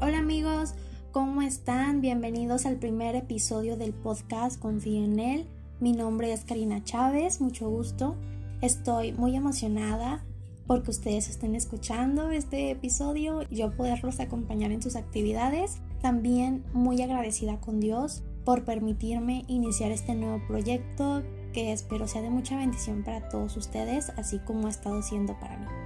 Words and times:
Hola 0.00 0.18
amigos, 0.18 0.74
¿cómo 1.12 1.42
están? 1.42 2.00
Bienvenidos 2.00 2.66
al 2.66 2.76
primer 2.76 3.14
episodio 3.16 3.76
del 3.76 3.92
podcast 3.92 4.60
Confío 4.60 5.04
en 5.04 5.18
él. 5.18 5.46
Mi 5.80 5.92
nombre 5.92 6.32
es 6.32 6.44
Karina 6.44 6.82
Chávez, 6.82 7.40
mucho 7.40 7.68
gusto. 7.68 8.16
Estoy 8.60 9.12
muy 9.12 9.36
emocionada 9.36 10.24
porque 10.66 10.90
ustedes 10.90 11.28
estén 11.28 11.54
escuchando 11.54 12.30
este 12.30 12.70
episodio 12.70 13.42
y 13.48 13.56
yo 13.56 13.76
poderlos 13.76 14.20
acompañar 14.20 14.72
en 14.72 14.82
sus 14.82 14.96
actividades. 14.96 15.78
También 16.02 16.64
muy 16.72 17.02
agradecida 17.02 17.60
con 17.60 17.80
Dios 17.80 18.22
por 18.44 18.64
permitirme 18.64 19.44
iniciar 19.48 19.92
este 19.92 20.14
nuevo 20.14 20.40
proyecto 20.46 21.22
que 21.52 21.72
espero 21.72 22.06
sea 22.08 22.22
de 22.22 22.30
mucha 22.30 22.56
bendición 22.56 23.02
para 23.02 23.28
todos 23.28 23.56
ustedes, 23.56 24.10
así 24.16 24.38
como 24.40 24.66
ha 24.66 24.70
estado 24.70 25.02
siendo 25.02 25.38
para 25.38 25.56
mí. 25.56 25.85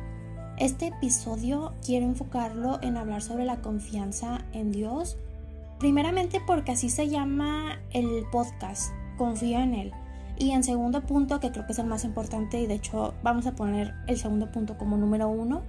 Este 0.61 0.89
episodio 0.89 1.73
quiero 1.83 2.05
enfocarlo 2.05 2.81
en 2.83 2.99
hablar 2.99 3.23
sobre 3.23 3.47
la 3.47 3.63
confianza 3.63 4.45
en 4.53 4.73
Dios, 4.73 5.17
primeramente 5.79 6.39
porque 6.47 6.73
así 6.73 6.91
se 6.91 7.09
llama 7.09 7.79
el 7.93 8.25
podcast, 8.31 8.93
confío 9.17 9.59
en 9.59 9.73
Él. 9.73 9.93
Y 10.37 10.51
en 10.51 10.63
segundo 10.63 11.01
punto, 11.01 11.41
que 11.41 11.51
creo 11.51 11.65
que 11.65 11.73
es 11.73 11.79
el 11.79 11.87
más 11.87 12.05
importante, 12.05 12.61
y 12.61 12.67
de 12.67 12.75
hecho 12.75 13.15
vamos 13.23 13.47
a 13.47 13.53
poner 13.53 13.95
el 14.07 14.19
segundo 14.19 14.53
punto 14.53 14.77
como 14.77 14.99
número 14.99 15.31
uno, 15.31 15.63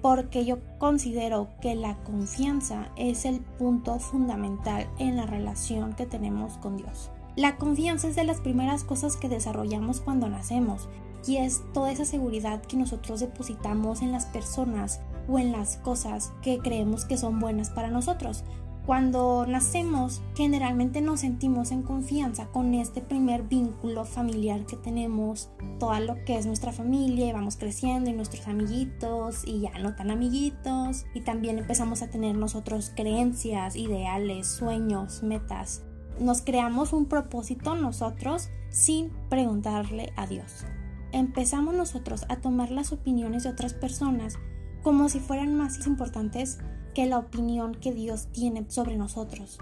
porque 0.00 0.46
yo 0.46 0.56
considero 0.78 1.48
que 1.60 1.74
la 1.74 1.96
confianza 1.96 2.88
es 2.96 3.26
el 3.26 3.40
punto 3.40 3.98
fundamental 3.98 4.88
en 4.98 5.18
la 5.18 5.26
relación 5.26 5.92
que 5.92 6.06
tenemos 6.06 6.56
con 6.56 6.78
Dios. 6.78 7.10
La 7.36 7.56
confianza 7.56 8.08
es 8.08 8.16
de 8.16 8.24
las 8.24 8.40
primeras 8.40 8.84
cosas 8.84 9.18
que 9.18 9.28
desarrollamos 9.28 10.00
cuando 10.00 10.30
nacemos 10.30 10.88
y 11.26 11.36
es 11.36 11.62
toda 11.72 11.92
esa 11.92 12.04
seguridad 12.04 12.62
que 12.62 12.76
nosotros 12.76 13.20
depositamos 13.20 14.02
en 14.02 14.12
las 14.12 14.26
personas 14.26 15.00
o 15.28 15.38
en 15.38 15.52
las 15.52 15.76
cosas 15.78 16.32
que 16.42 16.58
creemos 16.58 17.04
que 17.04 17.16
son 17.16 17.38
buenas 17.38 17.70
para 17.70 17.88
nosotros. 17.88 18.44
Cuando 18.86 19.46
nacemos, 19.46 20.22
generalmente 20.34 21.00
nos 21.00 21.20
sentimos 21.20 21.70
en 21.70 21.82
confianza 21.82 22.46
con 22.46 22.74
este 22.74 23.00
primer 23.00 23.42
vínculo 23.42 24.04
familiar 24.04 24.64
que 24.66 24.76
tenemos, 24.76 25.50
todo 25.78 25.98
lo 26.00 26.16
que 26.24 26.38
es 26.38 26.46
nuestra 26.46 26.72
familia, 26.72 27.28
y 27.28 27.32
vamos 27.32 27.56
creciendo 27.56 28.10
y 28.10 28.14
nuestros 28.14 28.48
amiguitos 28.48 29.46
y 29.46 29.60
ya 29.60 29.78
no 29.78 29.94
tan 29.94 30.10
amiguitos, 30.10 31.04
y 31.14 31.20
también 31.20 31.58
empezamos 31.58 32.02
a 32.02 32.10
tener 32.10 32.34
nosotros 32.36 32.90
creencias, 32.96 33.76
ideales, 33.76 34.48
sueños, 34.48 35.22
metas. 35.22 35.82
Nos 36.18 36.42
creamos 36.42 36.92
un 36.92 37.06
propósito 37.06 37.76
nosotros 37.76 38.48
sin 38.70 39.10
preguntarle 39.28 40.12
a 40.16 40.26
Dios. 40.26 40.64
Empezamos 41.12 41.74
nosotros 41.74 42.24
a 42.28 42.36
tomar 42.36 42.70
las 42.70 42.92
opiniones 42.92 43.42
de 43.42 43.50
otras 43.50 43.74
personas 43.74 44.38
como 44.82 45.08
si 45.08 45.20
fueran 45.20 45.56
más 45.56 45.86
importantes 45.86 46.58
que 46.94 47.06
la 47.06 47.18
opinión 47.18 47.74
que 47.74 47.92
Dios 47.92 48.28
tiene 48.32 48.64
sobre 48.68 48.96
nosotros. 48.96 49.58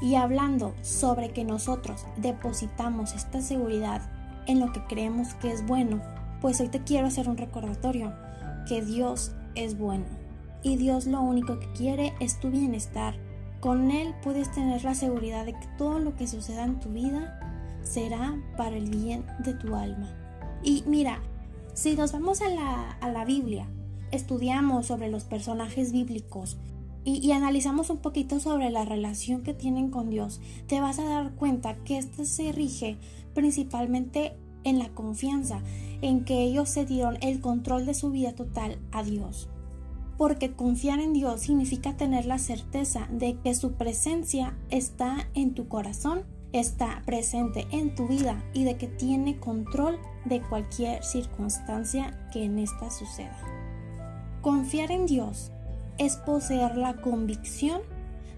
Y 0.00 0.16
hablando 0.16 0.74
sobre 0.82 1.32
que 1.32 1.44
nosotros 1.44 2.04
depositamos 2.16 3.14
esta 3.14 3.40
seguridad 3.40 4.02
en 4.46 4.60
lo 4.60 4.72
que 4.72 4.84
creemos 4.84 5.34
que 5.34 5.52
es 5.52 5.64
bueno, 5.66 6.02
pues 6.40 6.60
hoy 6.60 6.68
te 6.68 6.82
quiero 6.82 7.06
hacer 7.06 7.28
un 7.28 7.36
recordatorio, 7.36 8.12
que 8.68 8.82
Dios 8.82 9.32
es 9.54 9.78
bueno. 9.78 10.04
Y 10.62 10.76
Dios 10.76 11.06
lo 11.06 11.20
único 11.20 11.58
que 11.58 11.72
quiere 11.72 12.14
es 12.20 12.38
tu 12.38 12.50
bienestar. 12.50 13.14
Con 13.60 13.90
Él 13.90 14.14
puedes 14.22 14.50
tener 14.52 14.84
la 14.84 14.94
seguridad 14.94 15.46
de 15.46 15.52
que 15.52 15.68
todo 15.78 15.98
lo 16.00 16.16
que 16.16 16.26
suceda 16.26 16.64
en 16.64 16.80
tu 16.80 16.88
vida 16.90 17.38
será 17.82 18.34
para 18.56 18.76
el 18.76 18.90
bien 18.90 19.24
de 19.44 19.54
tu 19.54 19.74
alma. 19.74 20.21
Y 20.62 20.84
mira, 20.86 21.20
si 21.74 21.96
nos 21.96 22.12
vamos 22.12 22.40
a 22.40 22.48
la, 22.48 22.90
a 23.00 23.10
la 23.10 23.24
Biblia, 23.24 23.68
estudiamos 24.10 24.86
sobre 24.86 25.10
los 25.10 25.24
personajes 25.24 25.92
bíblicos 25.92 26.58
y, 27.04 27.32
analizamos 27.32 27.90
un 27.90 27.98
poquito 27.98 28.38
sobre 28.38 28.70
la 28.70 28.84
relación 28.84 29.42
que 29.42 29.54
tienen 29.54 29.90
con 29.90 30.08
Dios, 30.08 30.40
te 30.68 30.80
vas 30.80 31.00
a 31.00 31.04
dar 31.04 31.32
cuenta 31.32 31.74
que 31.82 31.98
esta 31.98 32.24
se 32.24 32.52
rige 32.52 32.96
principalmente 33.34 34.36
en 34.62 34.78
la 34.78 34.88
confianza, 34.90 35.62
en 36.00 36.24
que 36.24 36.42
ellos 36.42 36.68
se 36.68 36.84
dieron 36.86 37.18
el 37.20 37.40
control 37.40 37.86
de 37.86 37.94
su 37.94 38.12
vida 38.12 38.34
total 38.34 38.78
a 38.92 39.02
Dios. 39.02 39.48
Porque 40.16 40.52
confiar 40.52 41.00
en 41.00 41.12
Dios 41.12 41.40
significa 41.40 41.96
tener 41.96 42.24
la 42.26 42.38
certeza 42.38 43.08
de 43.10 43.36
que 43.40 43.56
su 43.56 43.72
presencia 43.72 44.56
está 44.70 45.28
en 45.34 45.54
tu 45.54 45.66
corazón, 45.66 46.22
está 46.52 47.02
presente 47.04 47.66
en 47.72 47.96
tu 47.96 48.06
vida 48.06 48.44
y 48.54 48.62
de 48.62 48.76
que 48.76 48.86
tiene 48.86 49.40
control 49.40 49.98
de 50.24 50.40
cualquier 50.42 51.02
circunstancia 51.04 52.16
que 52.32 52.44
en 52.44 52.58
esta 52.58 52.90
suceda. 52.90 53.36
Confiar 54.40 54.90
en 54.90 55.06
Dios 55.06 55.52
es 55.98 56.16
poseer 56.16 56.76
la 56.76 56.94
convicción 56.94 57.80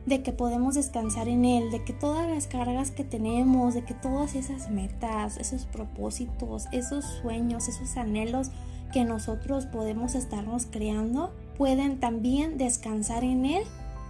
de 0.06 0.22
que 0.22 0.32
podemos 0.32 0.74
descansar 0.74 1.28
en 1.28 1.44
Él, 1.44 1.70
de 1.70 1.82
que 1.82 1.94
todas 1.94 2.28
las 2.28 2.46
cargas 2.46 2.90
que 2.90 3.04
tenemos, 3.04 3.74
de 3.74 3.84
que 3.84 3.94
todas 3.94 4.34
esas 4.34 4.70
metas, 4.70 5.38
esos 5.38 5.64
propósitos, 5.64 6.66
esos 6.72 7.04
sueños, 7.04 7.68
esos 7.68 7.96
anhelos 7.96 8.50
que 8.92 9.04
nosotros 9.04 9.66
podemos 9.66 10.14
estarnos 10.14 10.66
creando, 10.66 11.32
pueden 11.56 12.00
también 12.00 12.58
descansar 12.58 13.24
en 13.24 13.46
Él, 13.46 13.64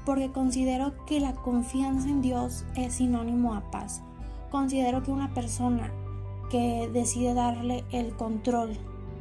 porque 0.05 0.33
considero 0.33 0.93
que 1.07 1.21
la 1.21 1.33
confianza 1.33 2.09
en 2.09 2.23
Dios 2.23 2.65
es 2.75 2.95
sinónimo 2.95 3.55
a 3.55 3.71
paz. 3.71 4.03
Considero 4.51 5.03
que 5.03 5.11
una 5.11 5.33
persona 5.33 5.93
que 6.55 6.89
decide 6.93 7.35
darle 7.35 7.83
el 7.91 8.15
control 8.15 8.79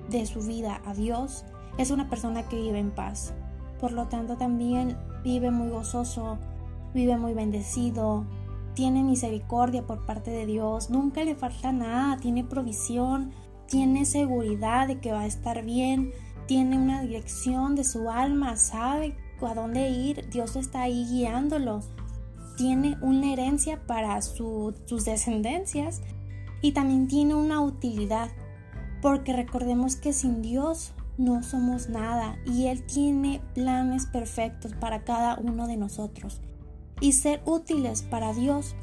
de 0.08 0.24
su 0.28 0.42
vida 0.42 0.84
a 0.86 0.94
Dios, 0.94 1.46
es 1.80 1.90
una 1.90 2.08
persona 2.08 2.48
que 2.48 2.62
vive 2.62 2.78
en 2.78 2.92
paz. 2.92 3.34
Por 3.80 3.92
lo 3.92 4.08
tanto, 4.08 4.38
también 4.38 5.00
vive 5.24 5.50
muy 5.50 5.70
gozoso, 5.70 6.38
vive 6.94 7.18
muy 7.18 7.34
bendecido, 7.34 8.28
tiene 8.76 9.02
misericordia 9.02 9.82
por 9.82 10.06
parte 10.06 10.30
de 10.30 10.46
Dios, 10.46 10.92
nunca 10.92 11.24
le 11.24 11.34
falta 11.34 11.72
nada, 11.72 12.18
tiene 12.18 12.44
provisión, 12.44 13.32
tiene 13.68 14.06
seguridad 14.06 14.88
de 14.88 15.00
que 15.00 15.12
va 15.12 15.22
a 15.22 15.26
estar 15.26 15.66
bien, 15.66 16.12
tiene 16.46 16.78
una 16.78 17.02
dirección 17.02 17.74
de 17.74 17.84
su 17.84 18.12
alma, 18.12 18.58
sabe 18.58 19.18
a 19.42 19.56
dónde 19.56 19.90
ir, 19.90 20.30
Dios 20.30 20.56
está 20.56 20.84
ahí 20.84 21.08
guiándolo, 21.10 21.80
tiene 22.58 22.96
una 23.02 23.34
herencia 23.34 23.82
para 23.88 24.22
sus 24.22 25.04
descendencias 25.04 26.04
y 26.64 26.72
también 26.72 27.08
tiene 27.08 27.36
una 27.36 27.62
utilidad, 27.62 28.30
porque 29.02 29.34
recordemos 29.34 29.98
que 29.98 30.14
sin 30.14 30.42
Dios 30.42 30.94
no 31.18 31.44
somos 31.44 31.90
nada 31.90 32.38
y 32.46 32.68
Él 32.68 32.84
tiene 32.84 33.42
planes 33.54 34.08
perfectos 34.08 34.74
para 34.74 35.04
cada 35.04 35.38
uno 35.38 35.68
de 35.68 35.76
nosotros. 35.76 36.42
Y 37.02 37.12
ser 37.12 37.42
útiles 37.46 38.02
para 38.02 38.34
Dios 38.34 38.76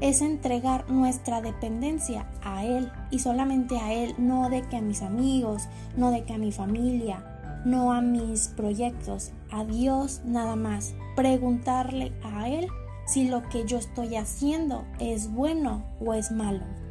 es 0.00 0.22
entregar 0.22 0.88
nuestra 0.88 1.40
dependencia 1.40 2.30
a 2.42 2.64
Él 2.64 2.90
y 3.10 3.18
solamente 3.18 3.78
a 3.78 3.92
Él, 3.92 4.14
no 4.16 4.48
de 4.48 4.62
que 4.62 4.76
a 4.76 4.80
mis 4.80 5.02
amigos, 5.02 5.68
no 5.96 6.12
de 6.12 6.24
que 6.24 6.34
a 6.34 6.38
mi 6.38 6.52
familia, 6.52 7.62
no 7.64 7.92
a 7.92 8.00
mis 8.00 8.46
proyectos, 8.46 9.32
a 9.50 9.64
Dios 9.64 10.22
nada 10.24 10.54
más. 10.54 10.94
Preguntarle 11.16 12.12
a 12.22 12.48
Él 12.48 12.68
si 13.08 13.28
lo 13.28 13.42
que 13.48 13.64
yo 13.64 13.78
estoy 13.78 14.14
haciendo 14.14 14.84
es 15.00 15.32
bueno 15.32 15.82
o 15.98 16.14
es 16.14 16.30
malo. 16.30 16.83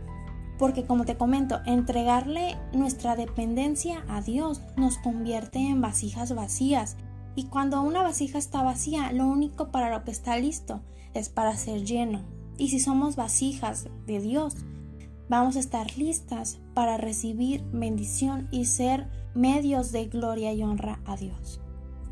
Porque 0.57 0.85
como 0.85 1.05
te 1.05 1.17
comento, 1.17 1.59
entregarle 1.65 2.57
nuestra 2.73 3.15
dependencia 3.15 4.03
a 4.07 4.21
Dios 4.21 4.61
nos 4.77 4.97
convierte 4.97 5.59
en 5.59 5.81
vasijas 5.81 6.33
vacías. 6.35 6.97
Y 7.35 7.45
cuando 7.45 7.81
una 7.81 8.03
vasija 8.03 8.37
está 8.37 8.61
vacía, 8.61 9.11
lo 9.11 9.25
único 9.27 9.71
para 9.71 9.89
lo 9.89 10.03
que 10.03 10.11
está 10.11 10.37
listo 10.37 10.81
es 11.13 11.29
para 11.29 11.57
ser 11.57 11.83
lleno. 11.83 12.21
Y 12.57 12.69
si 12.69 12.79
somos 12.79 13.15
vasijas 13.15 13.87
de 14.05 14.19
Dios, 14.19 14.55
vamos 15.29 15.55
a 15.55 15.59
estar 15.59 15.97
listas 15.97 16.59
para 16.73 16.97
recibir 16.97 17.63
bendición 17.71 18.47
y 18.51 18.65
ser 18.65 19.07
medios 19.33 19.91
de 19.91 20.05
gloria 20.05 20.53
y 20.53 20.63
honra 20.63 20.99
a 21.05 21.17
Dios. 21.17 21.59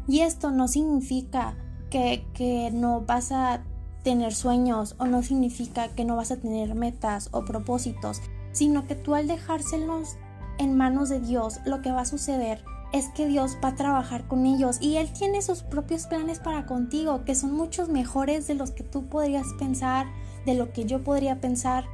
Y 0.07 0.21
esto 0.21 0.51
no 0.51 0.67
significa 0.67 1.55
que, 1.89 2.71
no 2.73 3.01
vas 3.01 3.31
a 3.31 3.63
tener 4.03 4.33
sueños 4.33 4.95
o 4.97 5.05
no 5.05 5.23
significa 5.23 5.89
que 5.89 6.05
no 6.05 6.15
vas 6.15 6.31
a 6.31 6.37
tener 6.37 6.75
metas 6.75 7.29
o 7.31 7.45
propósitos, 7.45 8.21
sino 8.51 8.87
que 8.87 8.95
tú 8.95 9.15
al 9.15 9.27
dejárselos 9.27 10.17
en 10.57 10.75
manos 10.75 11.09
de 11.09 11.19
Dios, 11.19 11.59
lo 11.65 11.81
que 11.81 11.91
va 11.91 12.01
a 12.01 12.05
suceder 12.05 12.63
es 12.93 13.07
que 13.09 13.25
Dios 13.25 13.57
va 13.63 13.69
a 13.69 13.75
trabajar 13.75 14.27
con 14.27 14.45
ellos 14.45 14.77
y 14.81 14.97
Él 14.97 15.11
tiene 15.13 15.41
sus 15.41 15.63
propios 15.63 16.07
planes 16.07 16.39
para 16.39 16.65
contigo, 16.65 17.23
que 17.23 17.35
son 17.35 17.53
muchos 17.53 17.89
mejores 17.89 18.47
de 18.47 18.55
los 18.55 18.71
que 18.71 18.83
tú 18.83 19.05
podrías 19.05 19.47
pensar, 19.57 20.07
de 20.45 20.55
lo 20.55 20.73
que 20.73 20.85
yo 20.85 21.03
podría 21.03 21.39
pensar, 21.39 21.85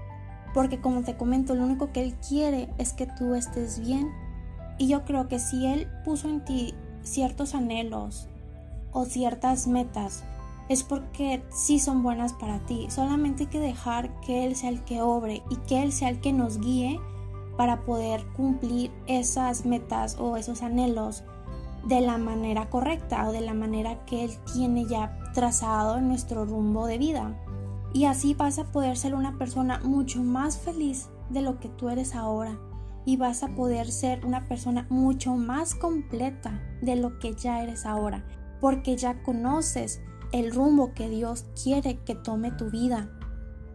porque 0.54 0.82
como 0.82 1.04
te 1.04 1.16
comento, 1.16 1.54
lo 1.54 1.64
único 1.64 1.92
que 1.92 2.02
Él 2.02 2.16
quiere 2.28 2.70
es 2.78 2.94
que 2.94 3.06
tú 3.06 3.36
estés 3.36 3.80
bien. 3.80 4.10
Y 4.80 4.88
yo 4.88 5.06
creo 5.06 5.28
que 5.28 5.40
si 5.40 5.68
Él 5.68 5.88
puso 6.04 6.30
en 6.30 6.44
ti 6.44 6.74
ciertos 7.04 7.54
anhelos 7.54 8.28
o 8.92 9.06
ciertas 9.06 9.68
metas, 9.68 10.24
es 10.70 10.84
porque 10.84 11.44
sí 11.50 11.80
son 11.80 12.04
buenas 12.04 12.34
para 12.34 12.60
ti. 12.60 12.88
Solamente 12.90 13.48
que 13.48 13.60
dejar 13.60 14.20
que 14.22 14.46
Él 14.46 14.56
sea 14.56 14.70
el 14.70 14.84
que 14.84 15.02
obre 15.02 15.44
y 15.50 15.56
que 15.68 15.82
Él 15.82 15.92
sea 15.92 16.10
el 16.10 16.20
que 16.20 16.34
nos 16.34 16.60
guíe 16.60 17.00
para 17.56 17.86
poder 17.86 18.26
cumplir 18.36 18.92
esas 19.08 19.66
metas 19.66 20.18
o 20.20 20.38
esos 20.38 20.62
anhelos 20.62 21.24
de 21.86 22.02
la 22.02 22.18
manera 22.18 22.70
correcta 22.70 23.28
o 23.28 23.32
de 23.32 23.42
la 23.42 23.54
manera 23.54 24.06
que 24.06 24.26
Él 24.26 24.32
tiene 24.54 24.86
ya 24.86 25.18
trazado 25.34 25.98
en 25.98 26.08
nuestro 26.08 26.46
rumbo 26.46 26.86
de 26.86 26.98
vida. 26.98 27.36
Y 27.94 28.06
así 28.06 28.34
vas 28.34 28.60
a 28.60 28.66
poder 28.66 28.98
ser 28.98 29.16
una 29.16 29.38
persona 29.38 29.80
mucho 29.84 30.22
más 30.22 30.58
feliz 30.58 31.10
de 31.30 31.42
lo 31.42 31.60
que 31.60 31.70
tú 31.70 31.90
eres 31.90 32.14
ahora. 32.14 32.60
Y 33.06 33.16
vas 33.16 33.42
a 33.42 33.48
poder 33.48 33.90
ser 33.90 34.26
una 34.26 34.50
persona 34.50 34.86
mucho 34.90 35.36
más 35.36 35.74
completa 35.74 36.62
de 36.82 36.98
lo 36.98 37.20
que 37.20 37.34
ya 37.36 37.64
eres 37.64 37.86
ahora. 37.86 38.26
Porque 38.60 38.98
ya 38.98 39.24
conoces 39.24 40.02
el 40.32 40.52
rumbo 40.54 40.94
que 40.94 41.10
Dios 41.10 41.46
quiere 41.62 41.98
que 41.98 42.16
tome 42.16 42.52
tu 42.52 42.70
vida. 42.70 43.10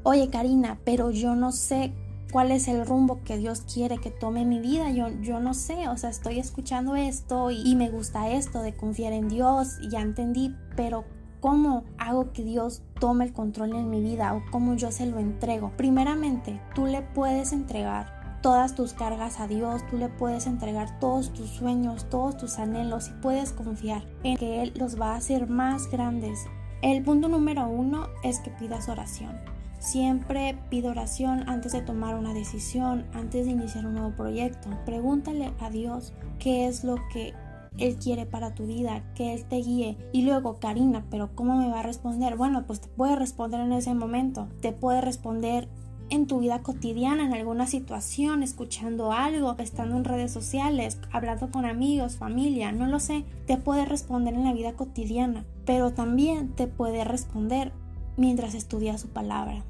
Oye 0.02 0.30
Karina, 0.30 0.78
pero 0.84 1.10
yo 1.10 1.34
no 1.34 1.52
sé 1.52 1.92
cuál 2.32 2.50
es 2.50 2.66
el 2.66 2.86
rumbo 2.86 3.22
que 3.22 3.36
Dios 3.36 3.60
quiere 3.60 3.98
que 3.98 4.10
tome 4.10 4.44
mi 4.44 4.58
vida. 4.58 4.90
Yo, 4.90 5.08
yo 5.20 5.38
no 5.38 5.54
sé, 5.54 5.88
o 5.88 5.96
sea, 5.96 6.10
estoy 6.10 6.38
escuchando 6.38 6.96
esto 6.96 7.50
y, 7.50 7.76
me 7.76 7.90
gusta 7.90 8.30
esto 8.30 8.62
de 8.62 8.74
confiar 8.74 9.12
en 9.12 9.28
Dios 9.28 9.78
ya 9.88 10.00
entendí, 10.00 10.56
pero 10.74 11.04
¿cómo 11.40 11.84
hago 11.98 12.32
que 12.32 12.42
Dios 12.42 12.82
tome 12.98 13.26
el 13.26 13.32
control 13.32 13.74
en 13.74 13.90
mi 13.90 14.00
vida 14.00 14.34
o 14.34 14.42
cómo 14.50 14.74
yo 14.74 14.90
se 14.90 15.06
lo 15.06 15.18
entrego? 15.18 15.72
Primeramente, 15.76 16.60
tú 16.74 16.86
le 16.86 17.02
puedes 17.02 17.52
entregar 17.52 18.21
todas 18.42 18.74
tus 18.74 18.92
cargas 18.92 19.40
a 19.40 19.46
Dios, 19.46 19.86
tú 19.88 19.96
le 19.96 20.08
puedes 20.08 20.46
entregar 20.46 20.98
todos 20.98 21.32
tus 21.32 21.48
sueños, 21.48 22.06
todos 22.10 22.36
tus 22.36 22.58
anhelos 22.58 23.08
y 23.08 23.22
puedes 23.22 23.52
confiar 23.52 24.04
en 24.24 24.36
que 24.36 24.62
Él 24.62 24.72
los 24.76 25.00
va 25.00 25.12
a 25.12 25.16
hacer 25.16 25.48
más 25.48 25.88
grandes. 25.90 26.40
El 26.82 27.02
punto 27.04 27.28
número 27.28 27.68
uno 27.68 28.08
es 28.24 28.40
que 28.40 28.50
pidas 28.50 28.88
oración. 28.88 29.38
Siempre 29.78 30.58
pido 30.68 30.90
oración 30.90 31.48
antes 31.48 31.72
de 31.72 31.82
tomar 31.82 32.16
una 32.16 32.34
decisión, 32.34 33.06
antes 33.14 33.46
de 33.46 33.52
iniciar 33.52 33.86
un 33.86 33.94
nuevo 33.94 34.14
proyecto. 34.16 34.68
Pregúntale 34.84 35.52
a 35.60 35.70
Dios 35.70 36.12
qué 36.38 36.66
es 36.66 36.84
lo 36.84 36.96
que 37.12 37.34
Él 37.78 37.96
quiere 37.96 38.26
para 38.26 38.54
tu 38.54 38.66
vida, 38.66 39.02
que 39.14 39.34
Él 39.34 39.44
te 39.44 39.56
guíe. 39.56 39.96
Y 40.12 40.22
luego, 40.22 40.58
Karina, 40.58 41.04
pero 41.10 41.34
¿cómo 41.34 41.56
me 41.56 41.68
va 41.68 41.80
a 41.80 41.84
responder? 41.84 42.36
Bueno, 42.36 42.64
pues 42.66 42.80
te 42.80 42.88
puede 42.88 43.16
responder 43.16 43.60
en 43.60 43.72
ese 43.72 43.94
momento. 43.94 44.48
Te 44.60 44.72
puede 44.72 45.00
responder 45.00 45.68
en 46.12 46.26
tu 46.26 46.40
vida 46.40 46.62
cotidiana, 46.62 47.24
en 47.24 47.32
alguna 47.32 47.66
situación, 47.66 48.42
escuchando 48.42 49.12
algo, 49.12 49.56
estando 49.58 49.96
en 49.96 50.04
redes 50.04 50.30
sociales, 50.30 50.98
hablando 51.10 51.50
con 51.50 51.64
amigos, 51.64 52.16
familia, 52.16 52.70
no 52.70 52.86
lo 52.86 53.00
sé, 53.00 53.24
te 53.46 53.56
puede 53.56 53.86
responder 53.86 54.34
en 54.34 54.44
la 54.44 54.52
vida 54.52 54.74
cotidiana, 54.74 55.46
pero 55.64 55.94
también 55.94 56.50
te 56.50 56.66
puede 56.66 57.04
responder 57.04 57.72
mientras 58.18 58.54
estudias 58.54 59.00
su 59.00 59.08
palabra. 59.08 59.64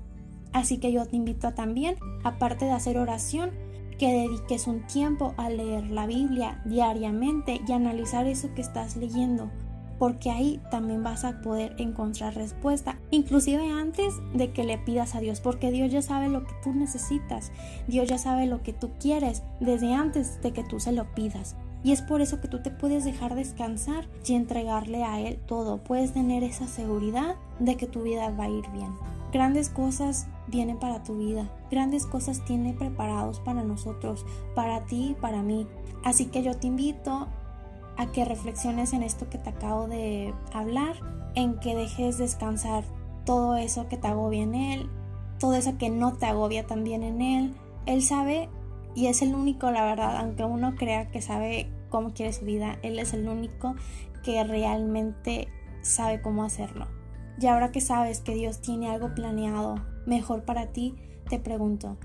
Así 0.53 0.79
que 0.79 0.91
yo 0.91 1.07
te 1.07 1.15
invito 1.15 1.47
a 1.47 1.55
también, 1.55 1.95
aparte 2.25 2.65
de 2.65 2.73
hacer 2.73 2.99
oración, 2.99 3.53
que 3.97 4.13
dediques 4.13 4.67
un 4.67 4.85
tiempo 4.89 5.35
a 5.37 5.49
leer 5.49 5.93
la 5.93 6.09
Biblia 6.09 6.61
diariamente 6.65 7.61
y 7.69 7.71
analizar 7.71 8.27
eso 8.27 8.53
que 8.53 8.63
estás 8.63 8.97
leyendo, 8.97 9.49
porque 10.03 10.33
ahí 10.33 10.61
también 10.69 11.05
vas 11.05 11.25
a 11.25 11.41
poder 11.43 11.77
encontrar 11.79 12.35
respuesta, 12.35 12.99
inclusive 13.13 13.71
antes 13.71 14.13
de 14.35 14.51
que 14.51 14.65
le 14.65 14.77
pidas 14.77 15.15
a 15.15 15.21
Dios, 15.21 15.41
porque 15.41 15.71
Dios 15.71 15.93
ya 15.93 16.03
sabe 16.03 16.29
lo 16.29 16.43
que 16.45 16.55
tú 16.65 16.73
necesitas, 16.75 17.53
Dios 17.87 18.09
ya 18.09 18.19
sabe 18.19 18.47
lo 18.47 18.65
que 18.65 18.73
tú 18.73 18.91
quieres 18.99 19.45
desde 19.61 19.95
antes 19.95 20.43
de 20.43 20.53
que 20.53 20.65
tú 20.65 20.81
se 20.81 20.91
lo 20.91 21.15
pidas. 21.15 21.55
Y 21.85 21.93
es 21.93 22.03
por 22.03 22.21
eso 22.21 22.41
que 22.41 22.49
tú 22.49 22.61
te 22.61 22.73
puedes 22.73 23.05
dejar 23.05 23.37
descansar 23.37 24.09
y 24.27 24.35
entregarle 24.35 25.05
a 25.05 25.21
Él 25.21 25.39
todo. 25.47 25.85
Puedes 25.85 26.13
tener 26.13 26.43
esa 26.43 26.67
seguridad 26.67 27.37
de 27.61 27.77
que 27.77 27.87
tu 27.87 28.03
vida 28.03 28.29
va 28.31 28.47
a 28.47 28.51
ir 28.51 28.69
bien. 28.73 28.93
Grandes 29.33 29.71
cosas 29.71 30.27
vienen 30.49 30.81
para 30.81 31.05
tu 31.05 31.17
vida. 31.17 31.49
Grandes 31.71 32.07
cosas 32.07 32.45
tiene 32.45 32.73
preparados 32.73 33.39
para 33.39 33.63
nosotros, 33.63 34.27
para 34.57 34.85
ti 34.85 35.11
y 35.11 35.15
para 35.15 35.45
mí. 35.45 35.69
Así 36.03 36.27
que 36.27 36.43
yo 36.43 36.57
te 36.57 36.67
invito 36.67 37.29
a 37.97 38.07
que 38.13 38.25
reflexiones 38.25 38.93
en 38.93 39.03
esto 39.03 39.29
que 39.29 39.39
te 39.39 39.51
acabo 39.51 39.87
de 39.87 40.35
hablar, 40.53 40.97
en 41.35 41.59
que 41.59 41.75
dejes 41.75 42.19
descansar 42.19 42.85
todo 43.25 43.57
eso 43.57 43.89
que 43.89 43.97
te 43.97 44.09
agobia 44.09 44.43
en 44.43 44.55
Él, 44.55 44.91
todo 45.39 45.55
eso 45.55 45.79
que 45.79 45.91
no 45.91 46.15
te 46.15 46.27
agobia 46.27 46.67
también 46.67 47.03
en 47.03 47.21
Él. 47.21 47.55
Él 47.87 48.03
sabe 48.03 48.49
y 48.95 49.07
es 49.07 49.23
el 49.23 49.35
único, 49.35 49.71
la 49.71 49.85
verdad, 49.85 50.17
aunque 50.17 50.45
uno 50.45 50.75
crea 50.77 51.11
que 51.11 51.23
sabe 51.23 51.71
cómo 51.89 52.13
quiere 52.13 52.33
su 52.33 52.45
vida, 52.45 52.79
Él 52.83 52.99
es 52.99 53.15
el 53.15 53.29
único 53.29 53.75
que 54.23 54.43
realmente 54.45 55.49
sabe 55.83 56.21
cómo 56.21 56.45
hacerlo. 56.45 56.87
Y 57.41 57.47
ahora 57.47 57.73
que 57.73 57.81
sabes 57.81 58.21
que 58.21 58.35
Dios 58.35 58.61
tiene 58.61 58.91
algo 58.91 59.15
planeado 59.15 59.77
mejor 60.07 60.45
para 60.45 60.73
ti, 60.73 60.95
te 61.29 61.39
pregunto, 61.39 61.97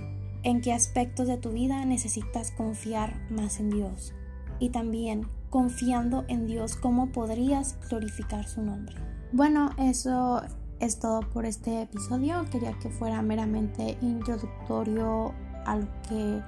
¿en 0.44 0.62
qué 0.62 0.74
aspectos 0.74 1.28
de 1.28 1.38
tu 1.38 1.52
vida 1.52 1.84
necesitas 1.86 2.52
confiar 2.52 3.30
más 3.30 3.60
en 3.60 3.70
Dios? 3.70 4.14
Y 4.60 4.70
también, 4.70 5.28
confiando 5.50 6.26
en 6.28 6.48
Dios, 6.48 6.76
¿cómo 6.76 7.12
podrías 7.12 7.78
glorificar 7.90 8.48
su 8.48 8.62
nombre? 8.62 8.96
Bueno, 9.32 9.72
eso 9.78 10.42
es 10.80 11.00
todo 11.00 11.22
por 11.22 11.46
este 11.46 11.84
episodio. 11.84 12.46
Quería 12.52 12.74
que 12.80 12.90
fuera 12.90 13.22
meramente 13.22 13.98
introductorio 14.02 15.34
a 15.66 15.78
lo 15.78 15.88
que 16.08 16.42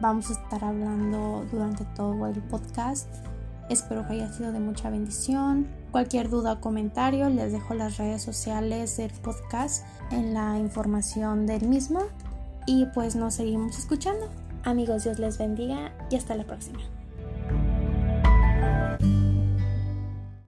vamos 0.00 0.30
a 0.30 0.32
estar 0.34 0.64
hablando 0.64 1.46
durante 1.50 1.84
todo 1.96 2.26
el 2.26 2.40
podcast. 2.42 3.08
Espero 3.68 4.06
que 4.06 4.14
haya 4.14 4.32
sido 4.32 4.52
de 4.52 4.60
mucha 4.60 4.90
bendición. 4.90 5.68
Cualquier 5.92 6.28
duda 6.28 6.54
o 6.54 6.60
comentario, 6.60 7.28
les 7.30 7.52
dejo 7.52 7.74
las 7.74 7.98
redes 7.98 8.22
sociales 8.22 8.96
del 8.96 9.12
podcast 9.12 9.84
en 10.10 10.34
la 10.34 10.58
información 10.58 11.46
del 11.46 11.68
mismo. 11.68 12.00
Y 12.66 12.86
pues 12.86 13.16
nos 13.16 13.34
seguimos 13.34 13.78
escuchando. 13.78 14.28
Amigos, 14.64 15.04
Dios 15.04 15.18
les 15.18 15.38
bendiga 15.38 15.92
y 16.10 16.16
hasta 16.16 16.34
la 16.34 16.44
próxima. 16.44 16.99